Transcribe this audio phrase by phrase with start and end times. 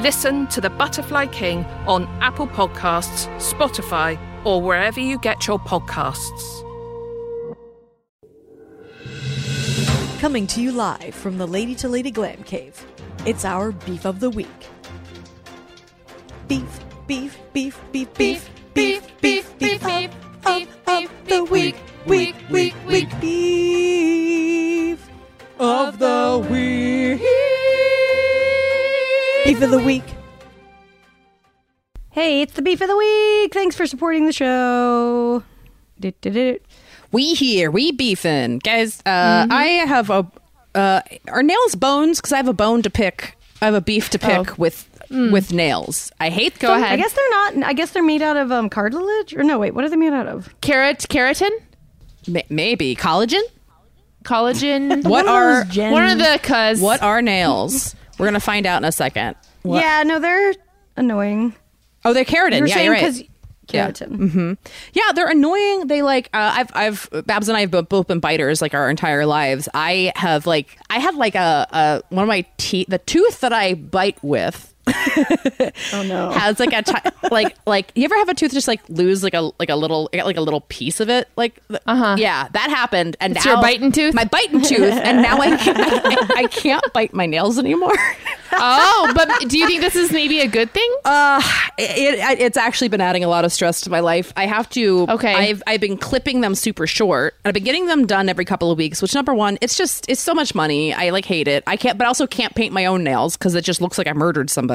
[0.00, 6.62] Listen to The Butterfly King on Apple Podcasts, Spotify, or wherever you get your podcasts.
[10.18, 12.84] Coming to you live from the Lady to Lady Glam Cave.
[13.26, 14.48] It's our Beef of the Week.
[16.48, 20.21] Beef, beef, beef, beef, beef, beef, beef, beef, beef, of, of
[29.62, 30.02] Beef of the week.
[32.10, 33.54] Hey, it's the beef of the week.
[33.54, 35.44] Thanks for supporting the show.
[37.12, 38.98] We here, we beefing, guys.
[39.06, 40.26] Uh, I have a
[40.74, 43.36] uh, are nails bones because I have a bone to pick.
[43.60, 46.10] I have a beef to pick with with nails.
[46.18, 46.82] I hate Go them.
[46.82, 46.94] ahead.
[46.94, 47.54] I guess they're not.
[47.68, 49.32] I guess they're made out of um, cartilage.
[49.36, 50.52] Or no, wait, what are they made out of?
[50.60, 51.52] Carrot, keratin,
[52.26, 53.42] Ma- maybe collagen.
[54.24, 55.04] collagen.
[55.04, 56.80] What One of are those One of the cuz.
[56.80, 57.94] what are nails?
[58.18, 59.36] We're gonna find out in a second.
[59.62, 60.54] What- Yeah, no, they're
[60.96, 61.54] annoying.
[62.04, 62.58] Oh, they're keratin.
[62.58, 63.00] You're yeah, saying right.
[63.00, 63.22] because
[63.70, 63.90] Yeah.
[63.90, 64.56] keratin.
[64.92, 65.86] Yeah, they're annoying.
[65.86, 69.24] They like uh, I've I've Babs and I have both been biters like our entire
[69.24, 69.68] lives.
[69.72, 73.52] I have like I have like a, a one of my teeth the tooth that
[73.52, 74.71] I bite with
[75.92, 76.30] Oh no.
[76.30, 79.34] has like a ti- like like you ever have a tooth just like lose like
[79.34, 83.16] a like a little like a little piece of it like uh-huh yeah that happened
[83.20, 84.14] and It's now your biting tooth?
[84.14, 87.94] my biting tooth and now I can't, I, I can't bite my nails anymore
[88.54, 90.94] Oh, but do you think this is maybe a good thing?
[91.06, 91.40] Uh,
[91.78, 94.30] it, it, it's actually been adding a lot of stress to my life.
[94.36, 95.06] I have to.
[95.08, 95.32] Okay.
[95.34, 97.34] I've I've been clipping them super short.
[97.42, 99.00] and I've been getting them done every couple of weeks.
[99.00, 100.92] Which number one, it's just it's so much money.
[100.92, 101.64] I like hate it.
[101.66, 104.06] I can't, but I also can't paint my own nails because it just looks like
[104.06, 104.71] I murdered somebody.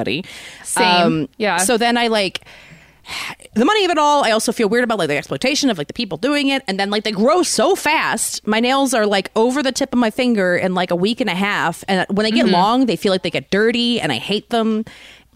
[0.64, 0.86] Same.
[0.86, 1.58] Um, yeah.
[1.58, 2.42] So then I like
[3.54, 4.24] the money of it all.
[4.24, 6.80] I also feel weird about like the exploitation of like the people doing it, and
[6.80, 8.46] then like they grow so fast.
[8.46, 11.30] My nails are like over the tip of my finger in like a week and
[11.30, 12.54] a half, and when they get mm-hmm.
[12.54, 14.86] long, they feel like they get dirty, and I hate them.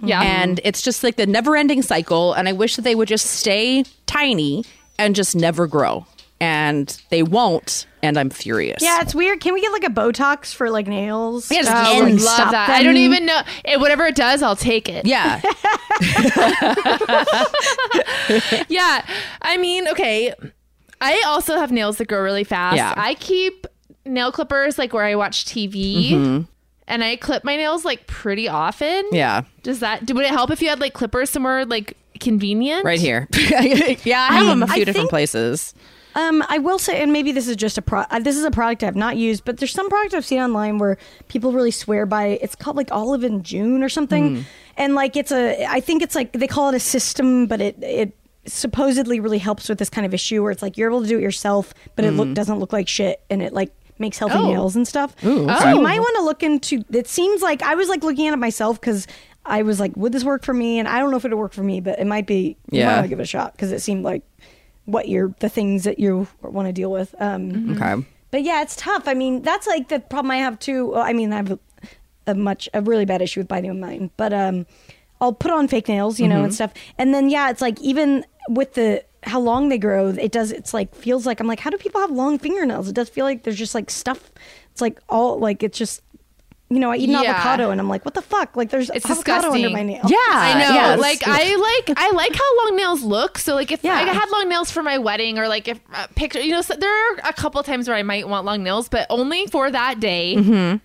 [0.03, 0.23] Yeah.
[0.23, 2.33] and it's just like the never-ending cycle.
[2.33, 4.65] And I wish that they would just stay tiny
[4.97, 6.07] and just never grow,
[6.41, 7.85] and they won't.
[8.03, 8.81] And I'm furious.
[8.81, 9.41] Yeah, it's weird.
[9.41, 11.51] Can we get like a Botox for like nails?
[11.51, 12.13] Yeah, just Oh, end.
[12.13, 12.69] would Stop love that.
[12.71, 13.03] I don't them.
[13.03, 13.41] even know.
[13.63, 15.05] Eh, whatever it does, I'll take it.
[15.05, 15.39] Yeah.
[18.69, 19.05] Yeah.
[19.41, 20.33] I mean, okay.
[20.99, 22.77] I also have nails that grow really fast.
[22.77, 22.93] Yeah.
[22.95, 23.67] I keep
[24.05, 26.45] nail clippers like where I watch TV.
[26.87, 29.03] And I clip my nails like pretty often.
[29.11, 29.43] yeah.
[29.63, 32.83] Does that would it help if you had like clippers somewhere like convenient?
[32.83, 33.27] Right here.
[33.33, 35.73] yeah, I have them a few I different think- places.
[36.15, 38.01] Um, I will say, and maybe this is just a pro.
[38.01, 40.77] Uh, this is a product I've not used, but there's some product I've seen online
[40.77, 40.97] where
[41.29, 42.39] people really swear by.
[42.41, 44.45] It's called like Olive and June or something,
[44.77, 45.65] and like it's a.
[45.65, 49.69] I think it's like they call it a system, but it it supposedly really helps
[49.69, 52.03] with this kind of issue where it's like you're able to do it yourself, but
[52.05, 54.47] it look doesn't look like shit, and it like makes healthy Oh.
[54.47, 55.15] nails and stuff.
[55.23, 55.73] Ooh, So okay.
[55.73, 56.83] you might want to look into.
[56.91, 59.07] It seems like I was like looking at it myself because.
[59.43, 60.77] I was like, would this work for me?
[60.77, 62.57] And I don't know if it'll work for me, but it might be.
[62.69, 62.85] Yeah.
[62.85, 64.21] might want to give it a shot because it seemed like
[64.85, 67.13] what you're the things that you want to deal with.
[67.19, 68.05] Um, Okay.
[68.31, 69.07] But yeah, it's tough.
[69.07, 70.91] I mean, that's like the problem I have too.
[70.91, 71.59] Well, I mean, I have a,
[72.27, 74.65] a much a really bad issue with biting of mine, but um,
[75.19, 76.73] I'll put on fake nails, you know, and stuff.
[76.97, 80.51] And then yeah, it's like even with the how long they grow, it does.
[80.53, 82.87] It's like feels like I'm like, how do people have long fingernails?
[82.87, 84.31] It does feel like there's just like stuff.
[84.71, 86.01] It's like all like it's just.
[86.71, 87.31] You know, I eat an Yeah.
[87.31, 88.55] avocado and I'm like, what the fuck?
[88.55, 90.01] Like, there's It's avocado under my nail.
[90.07, 90.17] Yeah.
[90.29, 90.73] I know.
[90.73, 90.99] yes.
[90.99, 93.37] Like I like I like how long nails look.
[93.37, 93.93] So like if Yeah.
[93.95, 96.73] I had long nails for my wedding or like if uh, picture, you know, so
[96.75, 99.99] there are a couple times where I might want long nails, but only for that
[99.99, 100.35] day.
[100.37, 100.77] Mm-hmm.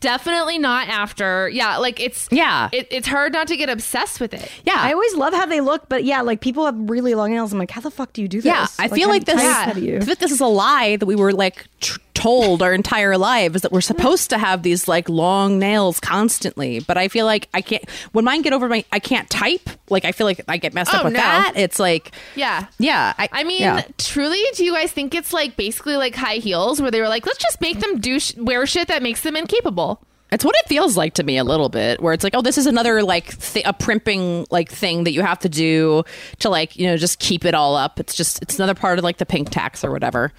[0.00, 1.48] Definitely not after.
[1.48, 2.68] Yeah, like it's Yeah.
[2.72, 4.50] It, it's hard not to get obsessed with it.
[4.64, 4.76] Yeah.
[4.78, 7.52] I always love how they look, but yeah, like people have really long nails.
[7.54, 8.46] I'm like, how the fuck do you do this?
[8.46, 9.40] Yeah, I feel like this.
[9.40, 10.00] how- how do you?
[10.00, 13.70] that this is a lie that we were like tr- told our entire lives that
[13.70, 16.80] we're supposed to have these like long nails constantly.
[16.80, 17.84] But I feel like I can't.
[18.12, 19.68] When mine get over my, I can't type.
[19.90, 21.18] Like I feel like I get messed Oh, up with no.
[21.20, 21.52] that.
[21.56, 22.66] It's like, Yeah.
[22.78, 23.12] yeah.
[23.18, 23.82] I, I mean, yeah.
[23.98, 27.26] truly, do you guys think it's like basically like high heels where they were like,
[27.26, 30.00] let's just make them do sh- wear shit that makes them incapable?
[30.32, 32.56] It's what it feels like to me a little bit, where it's like, oh, this
[32.58, 36.02] is another like th- a primping like thing that you have to do
[36.40, 38.00] to like you know just keep it all up.
[38.00, 40.32] It's just it's another part of like the pink tax or whatever.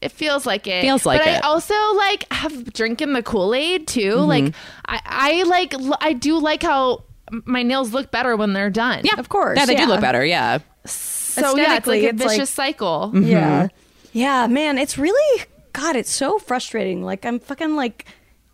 [0.00, 0.82] It feels like it.
[0.82, 1.44] Feels like but it.
[1.44, 4.14] I also like have drinking the Kool Aid too.
[4.14, 4.28] Mm-hmm.
[4.28, 4.54] Like
[4.86, 7.04] I, I like I do like how
[7.44, 9.02] my nails look better when they're done.
[9.04, 9.84] Yeah, Of course, Yeah, they yeah.
[9.86, 10.24] do look better.
[10.24, 10.58] Yeah.
[10.84, 13.12] So yeah, it's like a it's like- vicious cycle.
[13.14, 13.68] Yeah.
[14.12, 17.02] Yeah, man, it's really God, it's so frustrating.
[17.02, 18.06] Like I'm fucking like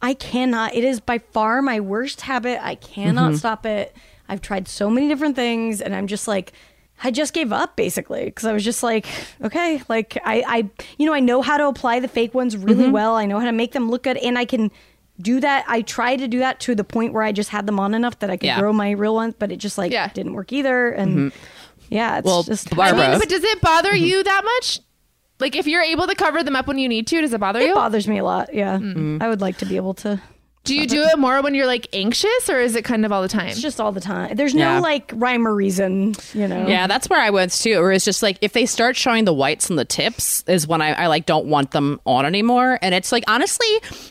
[0.02, 2.58] I cannot it is by far my worst habit.
[2.64, 3.94] I cannot stop it.
[4.29, 6.52] I've tried so many different things and I'm just like
[7.04, 9.06] I just gave up basically because I was just like,
[9.42, 12.84] okay, like I, I, you know, I know how to apply the fake ones really
[12.84, 12.92] mm-hmm.
[12.92, 13.14] well.
[13.14, 14.70] I know how to make them look good, and I can
[15.20, 15.64] do that.
[15.68, 18.18] I tried to do that to the point where I just had them on enough
[18.20, 18.58] that I could Yeah.
[18.58, 20.08] grow my real ones, but it just like Yeah.
[20.08, 20.90] didn't work either.
[20.90, 21.38] And mm-hmm.
[21.90, 24.04] yeah, it's Well, just I mean, but does it bother mm-hmm.
[24.04, 24.80] you that much?
[25.40, 27.60] Like, if you're able to cover them up when you need to, does it bother
[27.60, 27.72] It you?
[27.72, 28.54] It bothers me a lot.
[28.54, 28.78] Yeah,
[29.20, 30.20] I would like to be able to.
[30.64, 33.20] Do you do it more when you're like anxious, or is it kind of all
[33.20, 33.49] the time?
[33.49, 34.34] It's just all the time.
[34.34, 34.78] There's no Yeah.
[34.81, 36.66] like rhyme or reason, you know.
[36.66, 37.75] Yeah, that's where I was too.
[37.78, 40.81] Or it's just like if they start showing the whites and the tips is when
[40.81, 42.78] I, I like don't want them on anymore.
[42.81, 43.66] And it's like honestly,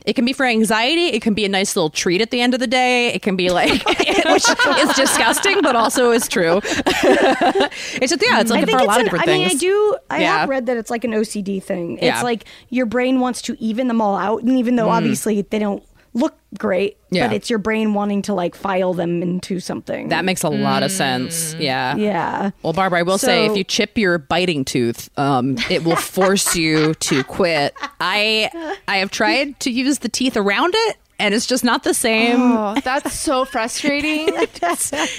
[0.06, 1.08] it can be for anxiety.
[1.08, 3.08] It can be a nice little treat at the end of the day.
[3.14, 6.62] It can be like, which is disgusting, but also is true.
[6.64, 9.26] it's just yeah, it's like I think for a it's lot an, of different I
[9.26, 9.48] things.
[9.50, 9.98] mean, I do.
[10.10, 10.40] I Yeah.
[10.42, 11.98] have read that it's like an OCD thing.
[12.02, 12.14] Yeah.
[12.16, 14.92] It's like your brain wants to even them all out, and even though mm.
[14.92, 15.84] obviously they don't
[16.14, 17.28] look great, Yeah.
[17.28, 20.10] but it's your brain wanting to like file them into something.
[20.10, 21.56] That makes a lot of sense.
[21.56, 21.96] Yeah.
[21.96, 22.52] yeah.
[22.62, 26.56] Well, Barbara, I will say, if you chip your biting tooth, um, it will force
[26.56, 27.74] you to quit.
[28.00, 28.50] I
[28.88, 32.38] I have tried to use the teeth around it, and it's just not the same.
[32.40, 34.30] oh, that's so frustrating.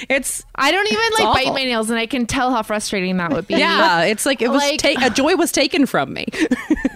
[0.08, 3.32] It's I don't even like bite my nails, and I can tell how frustrating that
[3.32, 3.54] would be.
[3.54, 6.26] yeah, it's like it was Like- ta- a joy was taken from me.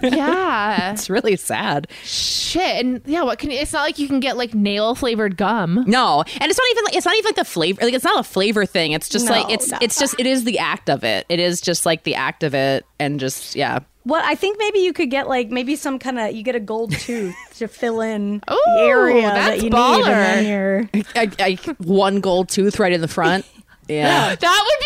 [0.03, 0.91] yeah.
[0.93, 1.87] it's really sad.
[2.03, 3.51] Shit, and yeah, what can?
[3.51, 5.83] It's not like you can get like nail flavored gum.
[5.87, 7.81] No, and it's not even like it's not even like the flavor.
[7.83, 8.91] Like it's not a flavor thing.
[8.93, 9.77] It's just No, like it's no.
[9.81, 11.25] it's just it is the act of it.
[11.29, 13.79] It is just like the act of it, and just yeah.
[14.09, 16.59] Well, I think maybe you could get like maybe some kind of you get a
[16.59, 19.97] gold tooth to fill in Ooh, the area that's that you baller.
[19.97, 23.45] need, and then you're I, I, one gold tooth right in the front.
[23.89, 24.35] Yeah.
[24.39, 24.79] That would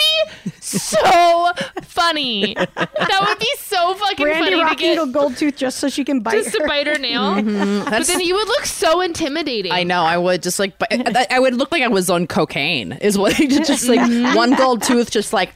[0.45, 2.53] be so funny.
[2.55, 6.05] That would be so fucking Brandie funny to get a gold tooth just so she
[6.05, 6.67] can bite just to her.
[6.67, 7.35] bite her nail.
[7.35, 7.89] Mm-hmm.
[7.89, 9.73] But then you would look so intimidating.
[9.73, 10.03] I know.
[10.03, 12.93] I would just like, I, I would look like I was on cocaine.
[12.93, 13.99] Is what just like
[14.35, 15.53] one gold tooth, just like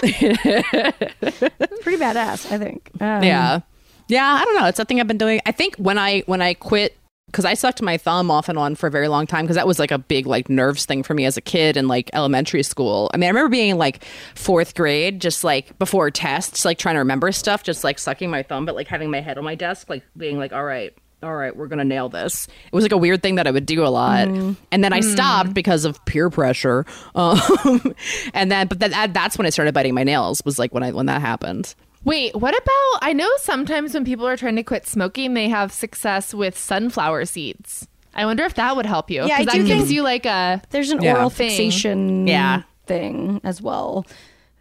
[1.82, 2.90] Pretty badass, I think.
[3.00, 3.60] Um, yeah,
[4.08, 4.38] yeah.
[4.40, 4.66] I don't know.
[4.66, 5.40] It's something I've been doing.
[5.46, 6.96] I think when I when I quit
[7.26, 9.66] because I sucked my thumb off and on for a very long time because that
[9.66, 12.62] was like a big like nerves thing for me as a kid in like elementary
[12.62, 13.10] school.
[13.12, 14.04] I mean, I remember being like
[14.34, 18.42] fourth grade, just like before tests, like trying to remember stuff, just like sucking my
[18.42, 20.96] thumb, but like having my head on my desk, like being like, all right.
[21.22, 22.46] All right, we're gonna nail this.
[22.66, 25.00] It was like a weird thing that I would do a lot, and then I
[25.00, 26.84] stopped because of peer pressure.
[27.14, 27.94] Um,
[28.34, 30.42] and then, but then that, that's when I started biting my nails.
[30.44, 31.74] Was like when I when that happened.
[32.04, 32.98] Wait, what about?
[33.02, 37.24] I know sometimes when people are trying to quit smoking, they have success with sunflower
[37.24, 37.88] seeds.
[38.14, 39.26] I wonder if that would help you.
[39.26, 40.62] Yeah, I 'cause do that gives think- you like a.
[40.70, 41.14] There's an Yeah.
[41.16, 41.48] oral Thing.
[41.48, 42.62] fixation Yeah.
[42.86, 44.06] thing as well.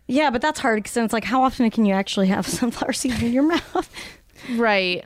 [0.08, 2.94] Yeah, but that's hard because then it's like, how often can you actually have sunflower
[2.94, 3.90] seeds in your mouth?
[4.56, 5.04] Right.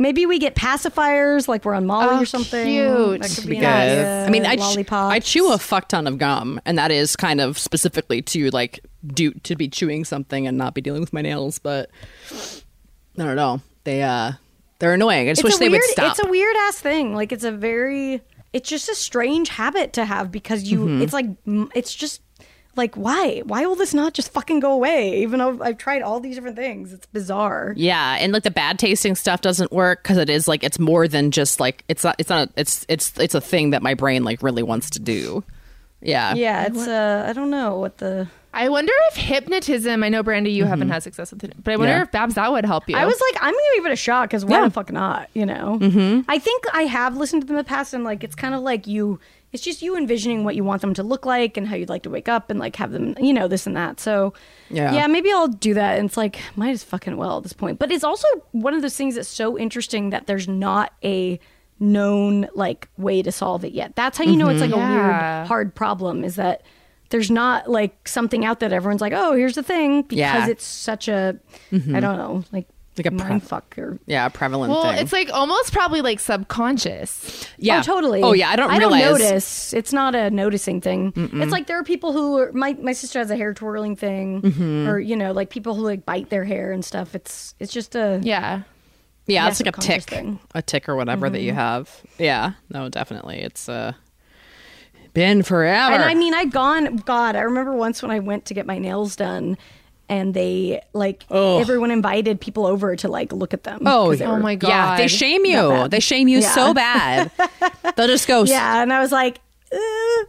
[0.00, 2.66] Maybe we get pacifiers, like we're on Molly Oh, or something.
[2.66, 3.20] cute.
[3.20, 3.68] That could be Be an good.
[3.68, 4.26] idea.
[4.26, 7.38] I mean, I, ch- I chew a fuck ton of gum, and that is kind
[7.40, 11.20] of specifically to like do to be chewing something and not be dealing with my
[11.20, 11.58] nails.
[11.58, 11.90] But
[12.32, 13.60] I don't know.
[13.84, 14.32] They uh,
[14.78, 15.28] they're annoying.
[15.28, 16.12] I just wish they weird, would stop.
[16.18, 17.14] It's a weird ass thing.
[17.14, 18.22] Like it's a very,
[18.54, 20.80] it's just a strange habit to have because you.
[20.80, 21.02] Mm-hmm.
[21.02, 21.26] It's like
[21.74, 22.22] it's just
[22.76, 23.42] like why?
[23.44, 25.22] Why will this not just fucking go away?
[25.22, 27.74] Even though I've tried all these different things, it's bizarre.
[27.76, 31.08] yeah, and like the bad tasting stuff doesn't work because it is like it's more
[31.08, 34.24] than just like it's not it's not it's it's it's a thing that my brain
[34.24, 35.44] like really wants to do.
[36.00, 38.28] Yeah, Yeah, it's uh, I don't know what the.
[38.52, 40.02] I wonder if hypnotism.
[40.02, 42.02] I know, Brandie, you haven't had success with it, but I wonder Yeah.
[42.02, 42.96] if Babs that would help you.
[42.96, 44.64] I was like, I'm gonna give it a shot because why Yeah.
[44.64, 45.28] the fuck not?
[45.34, 45.78] You know.
[45.80, 46.22] Mm-hmm.
[46.28, 48.62] I think I have listened to them in the past, and like it's kind of
[48.62, 49.20] like you.
[49.52, 52.04] It's just you envisioning what you want them to look like and how you'd like
[52.04, 53.98] to wake up and like have them, you know, this and that.
[53.98, 54.32] So
[54.68, 54.92] Yeah.
[54.92, 55.98] yeah, maybe I'll do that.
[55.98, 57.78] And it's like might as fucking well at this point.
[57.80, 61.40] But it's also one of those things that's so interesting that there's not a
[61.80, 63.96] known like way to solve it yet.
[63.96, 66.22] That's how you know it's like a weird hard problem.
[66.24, 66.62] Is that
[67.10, 70.48] there's not like something out that everyone's like, oh, here's the thing because Yeah.
[70.48, 71.38] it's such a
[71.72, 74.98] I don't know like Like a pre- mind fuck or yeah, a prevalent well, thing.
[74.98, 77.46] it's like almost probably like subconscious.
[77.58, 78.22] yeah, Oh, totally.
[78.22, 79.02] Oh yeah, I don't I realize.
[79.02, 79.72] don't notice.
[79.72, 81.12] It's not a noticing thing.
[81.16, 84.42] It's like there are people who are, my my sister has a hair twirling thing,
[84.42, 84.88] Mm-hmm.
[84.88, 87.14] or you know, like people who like bite their hair and stuff.
[87.14, 88.62] It's it's just a Yeah.
[89.26, 90.38] Yeah, Yeah, it's like a tick, thing.
[90.54, 91.46] a tick or whatever that Mm-hmm.
[91.46, 92.02] you have.
[92.18, 93.92] Yeah, no, definitely, it's uh,
[95.14, 95.94] been forever.
[95.94, 96.96] And I mean, I've gone.
[96.98, 99.56] God, I remember once when I went to get my nails done,
[100.08, 101.60] and they like Ugh.
[101.60, 103.82] everyone invited people over to like look at them.
[103.86, 104.68] Oh, 'cause they Oh were- my god!
[104.68, 105.88] yeah, they shame you.
[105.88, 106.50] They shame you Yeah.
[106.52, 107.30] so bad.
[107.96, 108.44] They'll just go.
[108.44, 109.40] yeah, and I was like.
[109.72, 110.26] "Ugh."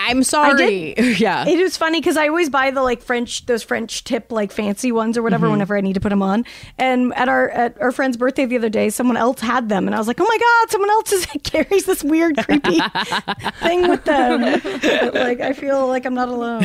[0.00, 0.94] I'm sorry.
[1.18, 1.46] yeah.
[1.46, 4.92] It was funny because I always buy the like French, those French tip like fancy
[4.92, 5.52] ones or whatever Mm-hmm.
[5.52, 6.44] whenever I need to put them on.
[6.78, 9.94] And at our at our friend's birthday the other day, someone else had them, and
[9.94, 12.78] I was like, oh my god, someone else is carries this weird creepy
[13.62, 14.60] thing with them.
[14.62, 16.64] But, like I feel like I'm not alone.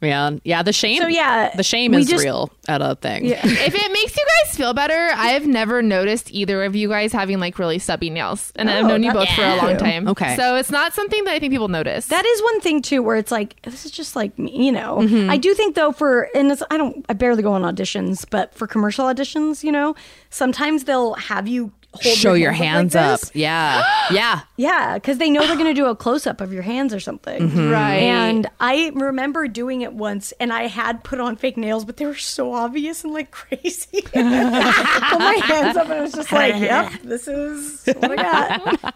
[0.00, 0.30] Yeah.
[0.44, 0.62] Yeah.
[0.62, 1.00] The shame.
[1.02, 3.24] So, yeah, The shame is just- real at a thing.
[3.26, 3.40] Yeah.
[3.44, 7.38] if it makes you guys feel better, I've never noticed either of you guys having
[7.40, 10.08] like really stubby nails, and I've Oh, known you that's both for a long time.
[10.08, 10.36] Okay.
[10.36, 12.06] so it's not something that I think people notice.
[12.06, 14.98] That is one thing too, where it's like this is just like me, you know.
[14.98, 15.30] Mm-hmm.
[15.30, 18.54] I do think though, for and it's, I don't, I barely go on auditions, but
[18.54, 19.94] for commercial auditions, you know,
[20.30, 23.20] sometimes they'll have you hold Show your hands like up.
[23.34, 23.84] Yeah.
[24.10, 24.40] Yeah.
[24.56, 27.00] Yeah, because they know they're going to do a close up of your hands or
[27.00, 27.48] something.
[27.48, 27.70] Mm-hmm.
[27.70, 28.02] right.
[28.02, 32.06] And I remember doing it once, and I had put on fake nails, but they
[32.06, 34.02] were so obvious and like crazy.
[34.02, 38.94] put my hands up, and I was just like, "Yep, this is what I got."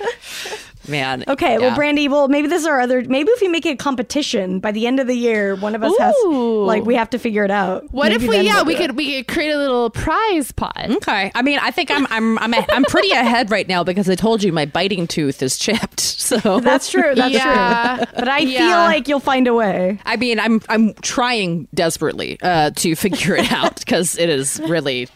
[0.90, 1.24] Man.
[1.28, 1.58] Okay, Yeah.
[1.58, 3.02] well, Brandie, well, maybe this is our other.
[3.02, 5.82] Maybe if we make it a competition by the end of the year, one of
[5.82, 7.84] us has like we have to figure it out.
[7.92, 8.40] what Maybe if we?
[8.40, 8.86] Yeah, we'll we do it.
[8.88, 10.90] could we could create a little prize pot.
[10.90, 11.30] Okay.
[11.34, 14.42] I mean, I think I'm I'm I'm I'm pretty ahead right now because I told
[14.42, 16.00] you my biting tooth is chipped.
[16.30, 17.12] So That's true.
[17.16, 17.96] That's Yeah.
[17.96, 18.06] true.
[18.14, 19.98] But I feel like you'll find a way.
[20.06, 25.08] I mean, I'm I'm trying desperately uh, to figure it out because it is really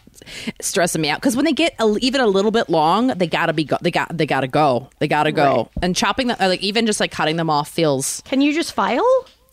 [0.61, 1.19] stressing me out.
[1.21, 3.91] Because when they get a, even a little bit long, they gotta be go- they
[3.91, 5.55] got they gotta go they gotta go.
[5.55, 5.67] Right.
[5.83, 8.21] And chopping them like even just like cutting them off feels.
[8.25, 9.05] Can you just file?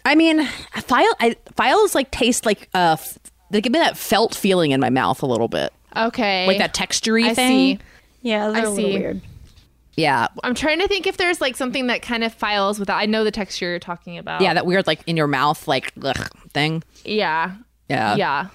[0.05, 3.19] I mean, file I, files like taste like uh f-
[3.50, 6.75] they give me that felt feeling in my mouth a little bit, Okay, like that
[6.75, 7.76] textury I thing.
[7.79, 7.85] see.
[8.23, 8.99] Yeah, they're I a little see.
[8.99, 9.21] weird.
[9.95, 12.97] Yeah, I'm trying to think if there's like something that kind of files without.
[12.97, 14.41] I know the texture you're talking about.
[14.41, 16.17] yeah, that weird like in your mouth like ugh,
[16.55, 16.83] thing.
[17.05, 17.57] yeah,
[17.91, 18.47] Yeah, yeah.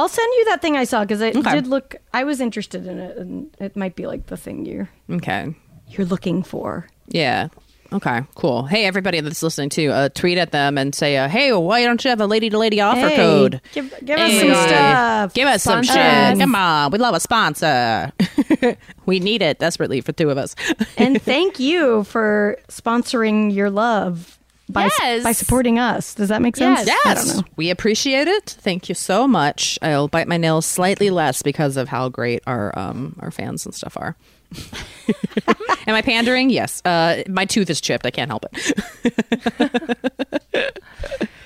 [0.00, 1.52] I'll send you that thing I saw because it Okay.
[1.56, 1.96] did look.
[2.14, 5.54] I was interested in it, and it might be like the thing you're Okay.
[5.88, 6.86] you're looking for.
[7.08, 7.48] Yeah.
[7.92, 8.66] Okay, cool.
[8.66, 12.02] Hey, everybody that's listening to, uh, tweet at them and say, uh, "Hey, why don't
[12.04, 13.60] you have a lady to lady offer Hey, code?
[13.72, 14.40] Give, give us Hey.
[14.54, 15.34] some stuff.
[15.34, 16.38] Give us some shit.
[16.38, 18.12] Come on, we love a sponsor.
[19.06, 20.54] we need it desperately for two of us.
[20.96, 24.38] and thank you for sponsoring your love
[24.72, 25.22] by Yes.
[25.24, 26.14] by supporting us.
[26.14, 26.86] Does that make sense?
[26.86, 27.00] Yes.
[27.06, 27.42] I don't know.
[27.56, 28.56] we appreciate it.
[28.60, 29.78] Thank you so much.
[29.82, 33.74] I'll bite my nails slightly less because of how great our um our fans and
[33.74, 34.16] stuff are.
[35.86, 36.50] Am I pandering?
[36.50, 36.82] Yes.
[36.84, 38.04] Uh, my tooth is chipped.
[38.04, 39.98] I can't help it.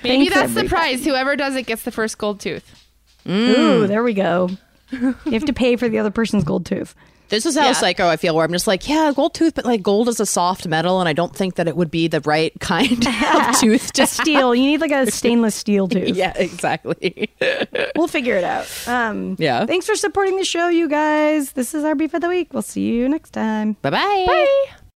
[0.03, 1.03] Maybe Thanks, that's the prize.
[1.05, 2.83] Whoever does it gets the first gold tooth.
[3.27, 4.49] Ooh, there we go.
[4.91, 6.93] you have to pay for the other person's gold tooth.
[7.29, 7.73] This is how Yeah.
[7.73, 10.25] psycho I feel, where I'm just like, yeah, gold tooth, but like gold is a
[10.25, 13.93] soft metal, and I don't think that it would be the right kind of tooth
[13.93, 14.53] to Steel.
[14.55, 16.15] You need like a stainless steel tooth.
[16.15, 17.29] Yeah, exactly.
[17.95, 18.67] We'll figure it out.
[18.87, 19.65] Um, Yeah.
[19.65, 21.53] Thanks for supporting the show, you guys.
[21.53, 22.53] This is our beef of the week.
[22.53, 23.73] We'll see you next time.
[23.81, 24.25] Bye-bye.
[24.27, 24.75] Bye.